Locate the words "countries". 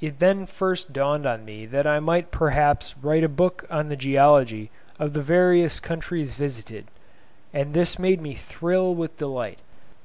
5.78-6.34